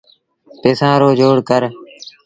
[0.61, 1.61] پئيٚسآݩ رو جوڙ ڪر۔